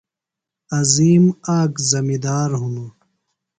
[0.79, 1.25] عظیم
[1.59, 2.91] آک زمِندار ہِنوۡ۔